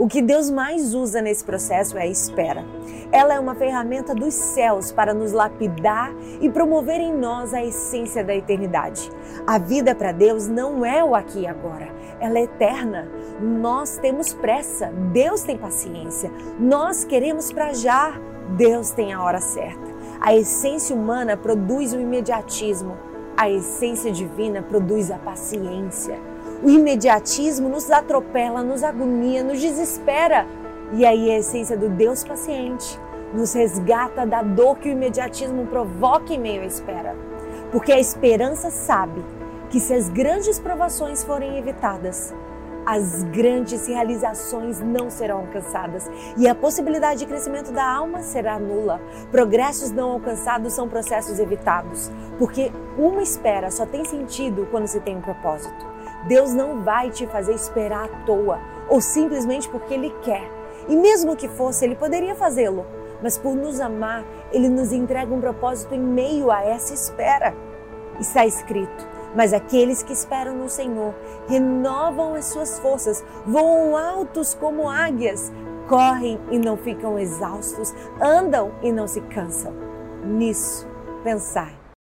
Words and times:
O 0.00 0.08
que 0.08 0.22
Deus 0.22 0.48
mais 0.48 0.94
usa 0.94 1.20
nesse 1.20 1.44
processo 1.44 1.98
é 1.98 2.04
a 2.04 2.06
espera. 2.06 2.64
Ela 3.12 3.34
é 3.34 3.38
uma 3.38 3.54
ferramenta 3.54 4.14
dos 4.14 4.32
céus 4.32 4.90
para 4.90 5.12
nos 5.12 5.30
lapidar 5.30 6.10
e 6.40 6.48
promover 6.48 6.98
em 6.98 7.12
nós 7.12 7.52
a 7.52 7.62
essência 7.62 8.24
da 8.24 8.34
eternidade. 8.34 9.12
A 9.46 9.58
vida 9.58 9.94
para 9.94 10.10
Deus 10.10 10.48
não 10.48 10.86
é 10.86 11.04
o 11.04 11.14
aqui 11.14 11.40
e 11.40 11.46
agora, 11.46 11.86
ela 12.18 12.38
é 12.38 12.44
eterna. 12.44 13.10
Nós 13.42 13.98
temos 13.98 14.32
pressa, 14.32 14.86
Deus 15.12 15.42
tem 15.42 15.58
paciência. 15.58 16.32
Nós 16.58 17.04
queremos 17.04 17.52
para 17.52 17.74
já, 17.74 18.18
Deus 18.56 18.92
tem 18.92 19.12
a 19.12 19.22
hora 19.22 19.38
certa. 19.42 19.84
A 20.18 20.34
essência 20.34 20.96
humana 20.96 21.36
produz 21.36 21.92
o 21.92 22.00
imediatismo, 22.00 22.96
a 23.36 23.50
essência 23.50 24.10
divina 24.10 24.62
produz 24.62 25.10
a 25.10 25.18
paciência. 25.18 26.18
O 26.62 26.68
imediatismo 26.68 27.70
nos 27.70 27.90
atropela, 27.90 28.62
nos 28.62 28.84
agonia, 28.84 29.42
nos 29.42 29.60
desespera. 29.60 30.46
E 30.92 31.06
aí 31.06 31.30
a 31.30 31.38
essência 31.38 31.76
do 31.76 31.88
Deus 31.88 32.22
paciente 32.22 33.00
nos 33.32 33.54
resgata 33.54 34.26
da 34.26 34.42
dor 34.42 34.76
que 34.78 34.88
o 34.88 34.92
imediatismo 34.92 35.66
provoca 35.66 36.34
em 36.34 36.38
meio 36.38 36.60
à 36.62 36.66
espera. 36.66 37.16
Porque 37.72 37.92
a 37.92 37.98
esperança 37.98 38.70
sabe 38.70 39.24
que 39.70 39.80
se 39.80 39.94
as 39.94 40.08
grandes 40.10 40.58
provações 40.58 41.22
forem 41.22 41.56
evitadas, 41.56 42.34
as 42.84 43.22
grandes 43.24 43.86
realizações 43.86 44.80
não 44.80 45.10
serão 45.10 45.38
alcançadas 45.40 46.10
e 46.36 46.48
a 46.48 46.54
possibilidade 46.54 47.20
de 47.20 47.26
crescimento 47.26 47.72
da 47.72 47.88
alma 47.88 48.22
será 48.22 48.58
nula. 48.58 49.00
Progressos 49.30 49.90
não 49.90 50.10
alcançados 50.10 50.72
são 50.72 50.88
processos 50.88 51.38
evitados, 51.38 52.10
porque 52.38 52.72
uma 52.98 53.22
espera 53.22 53.70
só 53.70 53.86
tem 53.86 54.04
sentido 54.04 54.66
quando 54.70 54.88
se 54.88 55.00
tem 55.00 55.16
um 55.16 55.20
propósito. 55.20 55.86
Deus 56.26 56.52
não 56.52 56.82
vai 56.82 57.10
te 57.10 57.26
fazer 57.26 57.54
esperar 57.54 58.04
à 58.04 58.08
toa 58.24 58.58
ou 58.88 59.00
simplesmente 59.00 59.68
porque 59.68 59.94
Ele 59.94 60.10
quer. 60.22 60.50
E 60.88 60.96
mesmo 60.96 61.36
que 61.36 61.48
fosse, 61.48 61.84
Ele 61.84 61.94
poderia 61.94 62.34
fazê-lo, 62.34 62.84
mas 63.22 63.38
por 63.38 63.54
nos 63.54 63.80
amar, 63.80 64.24
Ele 64.52 64.68
nos 64.68 64.92
entrega 64.92 65.32
um 65.32 65.40
propósito 65.40 65.94
em 65.94 66.00
meio 66.00 66.50
a 66.50 66.62
essa 66.62 66.92
espera. 66.92 67.54
Está 68.18 68.44
escrito: 68.44 69.08
Mas 69.34 69.52
aqueles 69.52 70.02
que 70.02 70.12
esperam 70.12 70.54
no 70.54 70.68
Senhor 70.68 71.14
renovam 71.48 72.34
as 72.34 72.46
suas 72.46 72.78
forças, 72.80 73.24
voam 73.46 73.96
altos 73.96 74.54
como 74.54 74.90
águias, 74.90 75.52
correm 75.88 76.40
e 76.50 76.58
não 76.58 76.76
ficam 76.76 77.18
exaustos, 77.18 77.94
andam 78.20 78.72
e 78.82 78.90
não 78.92 79.06
se 79.06 79.20
cansam. 79.22 79.72
Nisso, 80.24 80.86
pensai 81.22 81.79